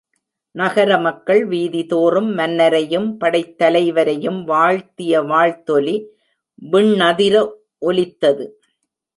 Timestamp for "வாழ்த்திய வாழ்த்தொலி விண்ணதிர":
4.47-7.51